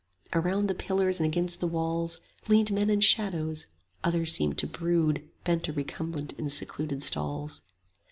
Around 0.33 0.65
the 0.67 0.73
pillars 0.73 1.19
and 1.19 1.27
against 1.27 1.59
the 1.59 1.67
walls 1.67 2.21
Leaned 2.47 2.71
men 2.73 2.89
and 2.89 3.03
shadows; 3.03 3.67
others 4.03 4.33
seemed 4.33 4.57
to 4.57 4.65
brood 4.65 5.29
Bent 5.43 5.69
or 5.69 5.73
recumbent 5.73 6.33
in 6.39 6.49
secluded 6.49 7.03
stalls. 7.03 7.61